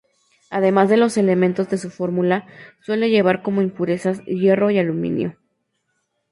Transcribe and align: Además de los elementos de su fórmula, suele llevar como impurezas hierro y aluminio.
Además 0.49 0.89
de 0.89 0.97
los 0.97 1.15
elementos 1.15 1.69
de 1.69 1.77
su 1.77 1.91
fórmula, 1.91 2.47
suele 2.79 3.11
llevar 3.11 3.43
como 3.43 3.61
impurezas 3.61 4.19
hierro 4.25 4.71
y 4.71 4.79
aluminio. 4.79 5.37